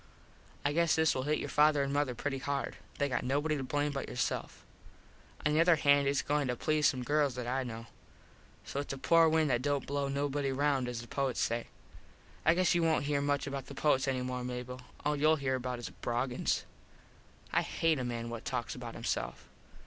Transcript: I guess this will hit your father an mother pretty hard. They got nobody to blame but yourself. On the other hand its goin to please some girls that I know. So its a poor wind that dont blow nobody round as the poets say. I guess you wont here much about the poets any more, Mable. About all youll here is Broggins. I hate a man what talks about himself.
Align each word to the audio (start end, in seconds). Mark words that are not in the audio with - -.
I 0.65 0.73
guess 0.73 0.95
this 0.95 1.13
will 1.13 1.21
hit 1.29 1.37
your 1.37 1.47
father 1.47 1.83
an 1.83 1.93
mother 1.93 2.15
pretty 2.15 2.39
hard. 2.39 2.77
They 2.97 3.07
got 3.07 3.23
nobody 3.23 3.55
to 3.55 3.61
blame 3.61 3.91
but 3.91 4.09
yourself. 4.09 4.65
On 5.45 5.53
the 5.53 5.61
other 5.61 5.75
hand 5.75 6.07
its 6.07 6.23
goin 6.23 6.47
to 6.47 6.55
please 6.55 6.87
some 6.87 7.03
girls 7.03 7.35
that 7.35 7.45
I 7.45 7.61
know. 7.61 7.85
So 8.65 8.79
its 8.79 8.91
a 8.93 8.97
poor 8.97 9.29
wind 9.29 9.51
that 9.51 9.61
dont 9.61 9.85
blow 9.85 10.07
nobody 10.07 10.51
round 10.51 10.87
as 10.87 11.01
the 11.01 11.07
poets 11.07 11.39
say. 11.39 11.67
I 12.43 12.55
guess 12.55 12.73
you 12.73 12.81
wont 12.81 13.03
here 13.05 13.21
much 13.21 13.45
about 13.45 13.67
the 13.67 13.75
poets 13.75 14.07
any 14.07 14.23
more, 14.23 14.43
Mable. 14.43 14.73
About 14.77 14.85
all 15.05 15.15
youll 15.15 15.35
here 15.37 15.57
is 15.77 15.91
Broggins. 16.01 16.63
I 17.53 17.61
hate 17.61 17.99
a 17.99 18.03
man 18.03 18.31
what 18.31 18.43
talks 18.43 18.73
about 18.73 18.95
himself. 18.95 19.47